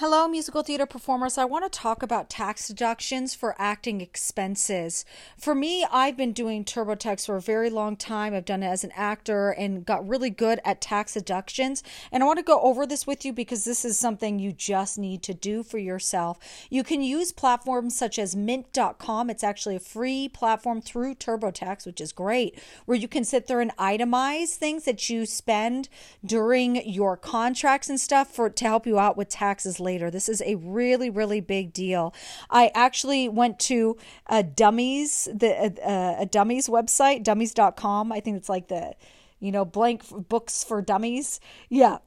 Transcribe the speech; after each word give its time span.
Hello, 0.00 0.26
musical 0.26 0.62
theater 0.62 0.86
performers. 0.86 1.36
I 1.36 1.44
want 1.44 1.70
to 1.70 1.78
talk 1.78 2.02
about 2.02 2.30
tax 2.30 2.66
deductions 2.66 3.34
for 3.34 3.54
acting 3.58 4.00
expenses. 4.00 5.04
For 5.36 5.54
me, 5.54 5.84
I've 5.92 6.16
been 6.16 6.32
doing 6.32 6.64
TurboTax 6.64 7.26
for 7.26 7.36
a 7.36 7.40
very 7.42 7.68
long 7.68 7.96
time. 7.96 8.32
I've 8.32 8.46
done 8.46 8.62
it 8.62 8.68
as 8.68 8.82
an 8.82 8.92
actor 8.96 9.50
and 9.50 9.84
got 9.84 10.08
really 10.08 10.30
good 10.30 10.58
at 10.64 10.80
tax 10.80 11.12
deductions. 11.12 11.82
And 12.10 12.22
I 12.22 12.26
want 12.26 12.38
to 12.38 12.42
go 12.42 12.62
over 12.62 12.86
this 12.86 13.06
with 13.06 13.26
you 13.26 13.34
because 13.34 13.66
this 13.66 13.84
is 13.84 13.98
something 13.98 14.38
you 14.38 14.52
just 14.52 14.96
need 14.96 15.22
to 15.24 15.34
do 15.34 15.62
for 15.62 15.76
yourself. 15.76 16.38
You 16.70 16.82
can 16.82 17.02
use 17.02 17.30
platforms 17.30 17.94
such 17.94 18.18
as 18.18 18.34
mint.com. 18.34 19.28
It's 19.28 19.44
actually 19.44 19.76
a 19.76 19.80
free 19.80 20.30
platform 20.30 20.80
through 20.80 21.16
TurboTax, 21.16 21.84
which 21.84 22.00
is 22.00 22.12
great, 22.12 22.58
where 22.86 22.96
you 22.96 23.06
can 23.06 23.24
sit 23.24 23.48
there 23.48 23.60
and 23.60 23.76
itemize 23.76 24.54
things 24.54 24.84
that 24.84 25.10
you 25.10 25.26
spend 25.26 25.90
during 26.24 26.88
your 26.88 27.18
contracts 27.18 27.90
and 27.90 28.00
stuff 28.00 28.30
for 28.30 28.48
to 28.48 28.64
help 28.64 28.86
you 28.86 28.98
out 28.98 29.18
with 29.18 29.28
taxes 29.28 29.78
later 29.78 29.89
later. 29.90 30.10
This 30.10 30.28
is 30.28 30.40
a 30.42 30.54
really, 30.56 31.10
really 31.10 31.40
big 31.40 31.72
deal. 31.72 32.14
I 32.48 32.70
actually 32.74 33.28
went 33.28 33.58
to 33.70 33.96
a 34.26 34.42
dummies, 34.42 35.28
the 35.34 35.52
uh, 35.84 36.22
a 36.22 36.26
dummies 36.26 36.68
website, 36.68 37.24
dummies.com. 37.24 38.12
I 38.12 38.20
think 38.20 38.36
it's 38.36 38.48
like 38.48 38.68
the, 38.68 38.94
you 39.40 39.50
know, 39.50 39.64
blank 39.64 40.04
books 40.28 40.62
for 40.62 40.80
dummies. 40.80 41.40
Yeah. 41.68 41.98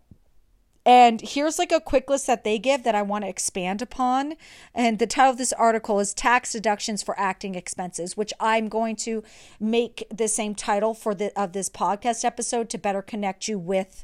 And 0.86 1.22
here's 1.22 1.60
like 1.60 1.72
a 1.72 1.80
quick 1.80 2.10
list 2.10 2.28
that 2.28 2.44
they 2.44 2.60
give 2.60 2.84
that 2.84 2.96
I 2.96 3.02
want 3.02 3.24
to 3.24 3.30
expand 3.30 3.82
upon. 3.82 4.34
And 4.76 5.00
the 5.00 5.08
title 5.08 5.32
of 5.32 5.38
this 5.38 5.54
article 5.54 6.00
is 6.00 6.14
Tax 6.14 6.52
Deductions 6.52 7.02
for 7.02 7.18
Acting 7.18 7.56
Expenses, 7.56 8.18
which 8.18 8.34
I'm 8.40 8.68
going 8.68 8.98
to 8.98 9.24
make 9.60 10.06
the 10.14 10.28
same 10.28 10.56
title 10.56 10.94
for 10.94 11.16
the 11.16 11.32
of 11.40 11.54
this 11.54 11.70
podcast 11.70 12.26
episode 12.26 12.70
to 12.72 12.78
better 12.78 13.02
connect 13.02 13.48
you 13.48 13.58
with 13.58 14.04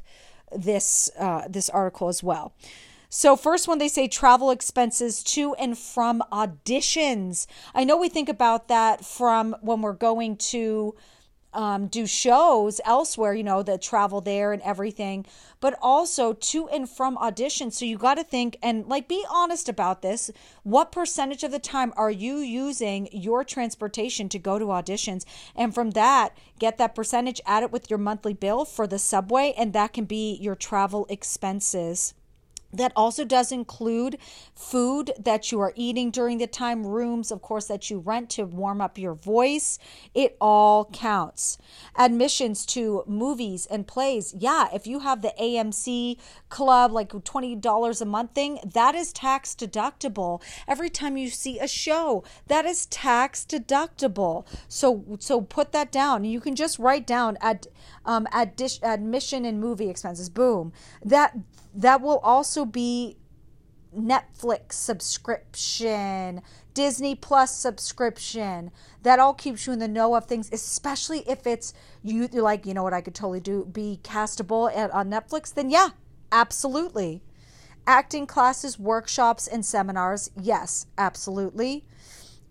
this 0.56 1.10
uh, 1.18 1.46
this 1.48 1.68
article 1.68 2.08
as 2.08 2.22
well. 2.22 2.54
So, 3.12 3.34
first 3.34 3.66
one, 3.66 3.78
they 3.78 3.88
say 3.88 4.06
travel 4.06 4.52
expenses 4.52 5.24
to 5.24 5.52
and 5.54 5.76
from 5.76 6.22
auditions. 6.30 7.48
I 7.74 7.82
know 7.82 7.96
we 7.96 8.08
think 8.08 8.28
about 8.28 8.68
that 8.68 9.04
from 9.04 9.56
when 9.62 9.82
we're 9.82 9.94
going 9.94 10.36
to 10.36 10.94
um, 11.52 11.88
do 11.88 12.06
shows 12.06 12.80
elsewhere, 12.84 13.34
you 13.34 13.42
know, 13.42 13.64
the 13.64 13.78
travel 13.78 14.20
there 14.20 14.52
and 14.52 14.62
everything, 14.62 15.26
but 15.58 15.76
also 15.82 16.34
to 16.34 16.68
and 16.68 16.88
from 16.88 17.16
auditions. 17.16 17.72
So 17.72 17.84
you 17.84 17.98
got 17.98 18.14
to 18.14 18.22
think 18.22 18.56
and 18.62 18.86
like 18.86 19.08
be 19.08 19.24
honest 19.28 19.68
about 19.68 20.02
this. 20.02 20.30
What 20.62 20.92
percentage 20.92 21.42
of 21.42 21.50
the 21.50 21.58
time 21.58 21.92
are 21.96 22.12
you 22.12 22.36
using 22.36 23.08
your 23.10 23.42
transportation 23.42 24.28
to 24.28 24.38
go 24.38 24.56
to 24.60 24.66
auditions? 24.66 25.24
And 25.56 25.74
from 25.74 25.90
that, 25.92 26.38
get 26.60 26.78
that 26.78 26.94
percentage, 26.94 27.40
add 27.44 27.64
it 27.64 27.72
with 27.72 27.90
your 27.90 27.98
monthly 27.98 28.34
bill 28.34 28.64
for 28.64 28.86
the 28.86 29.00
subway, 29.00 29.52
and 29.58 29.72
that 29.72 29.92
can 29.92 30.04
be 30.04 30.38
your 30.40 30.54
travel 30.54 31.06
expenses. 31.10 32.14
That 32.72 32.92
also 32.94 33.24
does 33.24 33.52
include 33.52 34.18
food 34.54 35.12
that 35.18 35.50
you 35.50 35.60
are 35.60 35.72
eating 35.74 36.10
during 36.10 36.38
the 36.38 36.46
time, 36.46 36.86
rooms, 36.86 37.30
of 37.30 37.42
course, 37.42 37.66
that 37.66 37.90
you 37.90 37.98
rent 37.98 38.30
to 38.30 38.44
warm 38.44 38.80
up 38.80 38.98
your 38.98 39.14
voice. 39.14 39.78
It 40.14 40.36
all 40.40 40.86
counts. 40.86 41.58
Admissions 41.98 42.64
to 42.66 43.04
movies 43.06 43.66
and 43.66 43.86
plays. 43.86 44.34
Yeah, 44.38 44.68
if 44.72 44.86
you 44.86 45.00
have 45.00 45.22
the 45.22 45.34
AMC 45.40 46.18
club, 46.48 46.92
like 46.92 47.10
$20 47.10 48.00
a 48.00 48.04
month 48.04 48.34
thing, 48.34 48.58
that 48.64 48.94
is 48.94 49.12
tax 49.12 49.54
deductible. 49.54 50.42
Every 50.68 50.90
time 50.90 51.16
you 51.16 51.30
see 51.30 51.58
a 51.58 51.68
show, 51.68 52.24
that 52.46 52.64
is 52.64 52.86
tax 52.86 53.44
deductible. 53.44 54.46
So, 54.68 55.04
so 55.18 55.40
put 55.40 55.72
that 55.72 55.90
down. 55.90 56.24
You 56.24 56.40
can 56.40 56.54
just 56.54 56.78
write 56.78 57.06
down 57.06 57.36
ad, 57.40 57.66
um, 58.04 58.26
admission 58.32 59.44
and 59.44 59.60
movie 59.60 59.90
expenses. 59.90 60.28
Boom. 60.28 60.72
That 61.04 61.36
that 61.74 62.00
will 62.00 62.18
also 62.18 62.64
be 62.64 63.16
Netflix 63.96 64.72
subscription, 64.72 66.42
Disney 66.74 67.14
Plus 67.14 67.54
subscription. 67.54 68.70
That 69.02 69.18
all 69.18 69.34
keeps 69.34 69.66
you 69.66 69.72
in 69.72 69.78
the 69.78 69.88
know 69.88 70.14
of 70.14 70.26
things, 70.26 70.50
especially 70.52 71.20
if 71.28 71.46
it's 71.46 71.74
you 72.02 72.28
you're 72.32 72.42
like, 72.42 72.66
you 72.66 72.74
know 72.74 72.82
what 72.82 72.94
I 72.94 73.00
could 73.00 73.14
totally 73.14 73.40
do 73.40 73.64
be 73.64 74.00
castable 74.02 74.74
at, 74.74 74.90
on 74.92 75.10
Netflix, 75.10 75.52
then 75.52 75.70
yeah, 75.70 75.90
absolutely. 76.32 77.22
Acting 77.86 78.26
classes, 78.26 78.78
workshops, 78.78 79.48
and 79.48 79.64
seminars, 79.64 80.30
yes, 80.40 80.86
absolutely. 80.98 81.84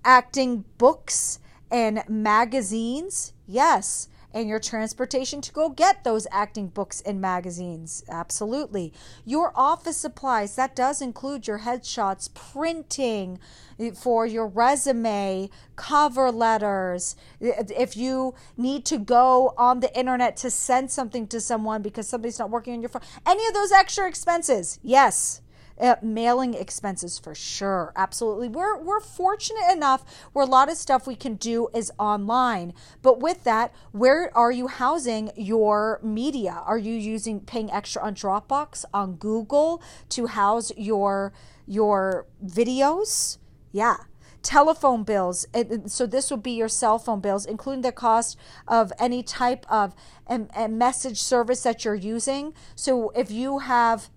Acting 0.03 0.65
books 0.77 1.39
and 1.71 2.03
magazines, 2.09 3.33
yes 3.45 4.09
and 4.33 4.47
your 4.47 4.59
transportation 4.59 5.41
to 5.41 5.51
go 5.51 5.69
get 5.69 6.03
those 6.03 6.27
acting 6.31 6.67
books 6.67 7.01
and 7.01 7.19
magazines. 7.19 8.03
Absolutely. 8.09 8.93
Your 9.25 9.51
office 9.55 9.97
supplies, 9.97 10.55
that 10.55 10.75
does 10.75 11.01
include 11.01 11.47
your 11.47 11.59
headshots, 11.59 12.33
printing 12.33 13.39
eh, 13.79 13.91
for 13.91 14.25
your 14.25 14.47
resume, 14.47 15.49
cover 15.75 16.31
letters. 16.31 17.15
Eh, 17.41 17.51
eh, 17.57 17.63
if 17.77 17.97
you 17.97 18.35
need 18.57 18.85
to 18.85 18.97
go 18.97 19.53
on 19.57 19.79
the 19.79 19.97
internet 19.97 20.37
to 20.37 20.49
send 20.49 20.91
something 20.91 21.27
to 21.27 21.41
someone 21.41 21.81
because 21.81 22.07
somebody's 22.07 22.39
not 22.39 22.49
working 22.49 22.73
on 22.73 22.81
your 22.81 22.89
phone, 22.89 23.01
any 23.25 23.45
of 23.47 23.53
those 23.53 23.71
extra 23.71 24.07
expenses, 24.07 24.79
yes 24.83 25.41
uh, 25.79 25.95
mailing 26.01 26.53
expenses 26.53 27.17
for 27.17 27.33
sure. 27.33 27.93
Absolutely. 27.95 28.47
We're, 28.47 28.77
we're 28.77 28.99
fortunate 28.99 29.71
enough 29.71 30.03
where 30.33 30.45
a 30.45 30.49
lot 30.49 30.69
of 30.69 30.77
stuff 30.77 31.07
we 31.07 31.15
can 31.15 31.35
do 31.35 31.69
is 31.73 31.91
online. 31.97 32.73
But 33.01 33.19
with 33.19 33.43
that, 33.43 33.73
where 33.91 34.35
are 34.37 34.51
you 34.51 34.67
housing 34.67 35.31
your 35.35 35.99
media? 36.03 36.61
Are 36.65 36.77
you 36.77 36.93
using 36.93 37.39
paying 37.41 37.71
extra 37.71 38.01
on 38.01 38.15
Dropbox, 38.15 38.85
on 38.93 39.15
Google 39.15 39.81
to 40.09 40.27
house 40.27 40.71
your 40.77 41.33
your 41.65 42.25
videos? 42.43 43.37
Yeah 43.71 43.97
telephone 44.41 45.03
bills. 45.03 45.45
So 45.87 46.05
this 46.05 46.31
would 46.31 46.43
be 46.43 46.51
your 46.51 46.69
cell 46.69 46.97
phone 46.97 47.19
bills, 47.19 47.45
including 47.45 47.81
the 47.81 47.91
cost 47.91 48.37
of 48.67 48.91
any 48.97 49.21
type 49.21 49.65
of 49.69 49.93
a 50.27 50.67
message 50.67 51.21
service 51.21 51.63
that 51.63 51.83
you're 51.83 51.95
using. 51.95 52.53
So 52.75 53.09
if 53.11 53.31
you 53.31 53.59
have 53.59 54.09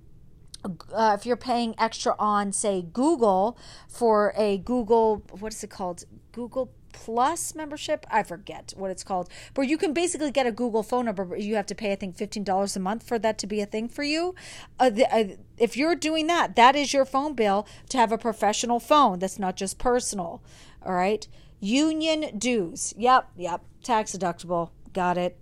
uh, 0.65 1.17
if 1.19 1.27
you're 1.27 1.37
paying 1.37 1.75
extra 1.79 2.15
on, 2.19 2.53
say, 2.53 2.83
Google 2.93 3.59
for 3.89 4.33
a 4.37 4.59
Google, 4.59 5.23
what 5.39 5.53
is 5.53 5.63
it 5.65 5.71
called? 5.71 6.05
Google 6.33 6.73
Plus 6.93 7.55
membership. 7.55 8.07
I 8.11 8.23
forget 8.23 8.75
what 8.77 8.91
it's 8.91 9.03
called, 9.03 9.31
but 9.55 9.63
you 9.63 9.79
can 9.79 9.95
basically 9.95 10.31
get 10.31 10.47
a 10.47 10.53
Google 10.53 10.83
phone 10.83 11.07
number, 11.07 11.25
but 11.25 11.41
you 11.41 11.57
have 11.57 11.67
to 11.67 11.75
pay, 11.75 11.91
I 11.91 11.97
think, 11.97 12.17
fifteen 12.17 12.45
dollars 12.45 12.77
a 12.77 12.81
month 12.81 13.03
for 13.03 13.19
that 13.19 13.39
to 13.39 13.47
be 13.47 13.63
a 13.63 13.67
thing 13.67 13.89
for 13.89 14.03
you. 14.03 14.35
Uh, 14.79 14.91
the, 14.91 15.13
uh, 15.13 15.37
if 15.57 15.75
you're 15.75 15.97
doing 15.97 16.27
that, 16.27 16.55
that 16.57 16.77
is 16.77 16.93
your 16.93 17.07
phone 17.07 17.35
bill 17.35 17.67
to 17.89 17.97
have 17.97 18.13
a 18.13 18.19
professional 18.19 18.79
phone. 18.79 19.19
That's 19.21 19.39
not 19.39 19.57
just 19.57 19.79
personal. 19.79 20.43
All 20.85 20.93
right. 20.93 21.27
Union 21.61 22.39
dues. 22.39 22.93
Yep, 22.97 23.31
yep. 23.37 23.63
Tax 23.83 24.15
deductible. 24.15 24.71
Got 24.93 25.17
it. 25.17 25.39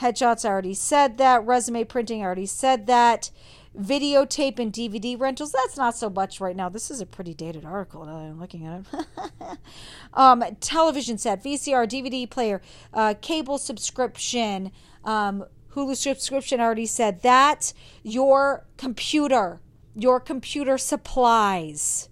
Headshots. 0.00 0.44
I 0.44 0.48
already 0.48 0.74
said 0.74 1.16
that. 1.16 1.46
Resume 1.46 1.84
printing. 1.84 2.20
I 2.20 2.26
already 2.26 2.46
said 2.46 2.86
that 2.86 3.30
videotape 3.78 4.58
and 4.58 4.72
DVD 4.72 5.18
rentals. 5.18 5.52
That's 5.52 5.76
not 5.76 5.96
so 5.96 6.10
much 6.10 6.40
right 6.40 6.56
now. 6.56 6.68
This 6.68 6.90
is 6.90 7.00
a 7.00 7.06
pretty 7.06 7.34
dated 7.34 7.64
article 7.64 8.04
now 8.04 8.16
I'm 8.16 8.40
looking 8.40 8.66
at 8.66 8.80
it. 8.80 9.58
um, 10.14 10.42
television 10.60 11.18
set, 11.18 11.42
VCR, 11.42 11.88
DVD 11.88 12.28
player, 12.28 12.60
uh, 12.92 13.14
cable 13.20 13.58
subscription, 13.58 14.72
um, 15.04 15.44
Hulu 15.74 15.96
subscription. 15.96 16.60
I 16.60 16.64
already 16.64 16.86
said 16.86 17.22
that. 17.22 17.72
Your 18.02 18.66
computer, 18.76 19.60
your 19.94 20.18
computer 20.20 20.78
supplies. 20.78 22.08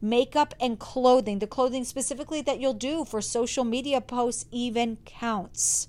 Makeup 0.00 0.54
and 0.60 0.80
clothing, 0.80 1.38
the 1.38 1.46
clothing 1.46 1.84
specifically 1.84 2.42
that 2.42 2.58
you'll 2.58 2.74
do 2.74 3.04
for 3.04 3.20
social 3.20 3.62
media 3.62 4.00
posts 4.00 4.46
even 4.50 4.96
counts. 5.04 5.86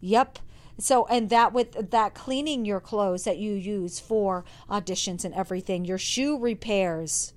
Yep, 0.00 0.38
so, 0.78 1.06
and 1.06 1.30
that 1.30 1.52
with 1.52 1.90
that 1.90 2.14
cleaning 2.14 2.64
your 2.64 2.80
clothes 2.80 3.24
that 3.24 3.38
you 3.38 3.52
use 3.52 4.00
for 4.00 4.44
auditions 4.68 5.24
and 5.24 5.34
everything, 5.34 5.84
your 5.84 5.98
shoe 5.98 6.38
repairs, 6.38 7.32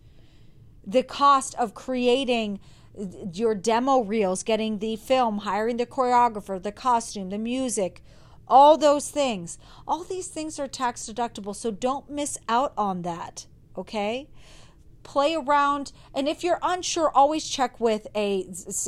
the 0.86 1.04
cost 1.04 1.54
of 1.56 1.74
creating 1.74 2.60
your 3.34 3.54
demo 3.54 4.00
reels, 4.00 4.42
getting 4.42 4.80
the 4.80 4.96
film, 4.96 5.40
hiring 5.40 5.78
the 5.78 5.86
choreographer, 5.86 6.62
the 6.62 6.72
costume, 6.72 7.30
the 7.30 7.38
music, 7.38 8.04
all 8.48 8.78
those 8.78 9.10
things. 9.10 9.60
All 9.88 10.04
these 10.04 10.28
things 10.28 10.60
are 10.60 10.68
tax 10.68 11.08
deductible, 11.08 11.56
so 11.56 11.70
don't 11.70 12.10
miss 12.10 12.40
out 12.50 12.74
on 12.78 13.04
that, 13.04 13.46
okay? 13.78 14.30
Play 15.08 15.36
around. 15.36 15.94
And 16.14 16.28
if 16.28 16.44
you're 16.44 16.60
unsure, 16.62 17.10
always 17.16 17.48
check 17.48 17.80
with 17.80 18.06
a, 18.14 18.46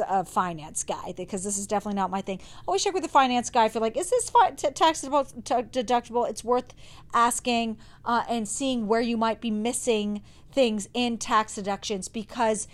a 0.07 0.25
finance 0.25 0.83
guy 0.83 1.13
because 1.16 1.44
this 1.44 1.57
is 1.57 1.66
definitely 1.66 1.95
not 1.95 2.12
my 2.12 2.21
thing. 2.21 2.42
Always 2.68 2.83
check 2.83 2.94
with 2.94 3.04
the 3.04 3.10
finance 3.10 3.50
guy 3.50 3.66
if 3.66 3.74
you're 3.74 3.81
like, 3.81 3.98
is 3.98 4.10
this 4.12 4.30
fi- 4.30 4.51
t- 4.51 4.69
tax 4.69 5.01
deductible? 5.01 6.30
It's 6.30 6.44
worth 6.44 6.74
asking 7.13 7.77
uh, 8.06 8.24
and 8.30 8.48
seeing 8.48 8.86
where 8.86 9.01
you 9.01 9.18
might 9.18 9.42
be 9.42 9.50
missing 9.50 10.21
things 10.51 10.89
in 10.94 11.18
tax 11.18 11.56
deductions 11.56 12.07
because 12.07 12.68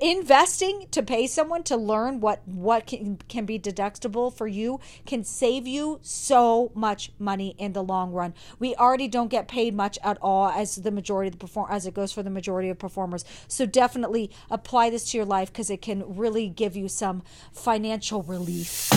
investing 0.00 0.86
to 0.90 1.02
pay 1.02 1.26
someone 1.26 1.62
to 1.64 1.76
learn 1.76 2.20
what 2.20 2.46
what 2.46 2.86
can, 2.86 3.18
can 3.28 3.46
be 3.46 3.58
deductible 3.58 4.32
for 4.32 4.46
you 4.46 4.80
can 5.04 5.22
save 5.22 5.66
you 5.66 5.98
so 6.02 6.72
much 6.74 7.12
money 7.18 7.54
in 7.58 7.72
the 7.72 7.82
long 7.82 8.12
run. 8.12 8.34
We 8.58 8.74
already 8.74 9.08
don't 9.08 9.28
get 9.28 9.48
paid 9.48 9.74
much 9.74 9.98
at 10.02 10.18
all 10.20 10.48
as 10.48 10.76
the 10.76 10.90
majority 10.90 11.28
of 11.28 11.32
the 11.32 11.38
perform 11.38 11.68
as 11.70 11.86
it 11.86 11.94
goes 11.94 12.12
for 12.12 12.22
the 12.22 12.30
majority 12.30 12.68
of 12.68 12.78
performers. 12.78 13.24
So 13.48 13.66
definitely 13.66 14.30
apply 14.50 14.90
this 14.90 15.10
to 15.10 15.18
your 15.18 15.26
life 15.26 15.52
because 15.52 15.70
it 15.70 15.82
can 15.82 16.16
really 16.16 16.48
give 16.48 16.76
you 16.76 16.88
some 16.88 17.22
financial 17.52 18.22
relief 18.22 18.90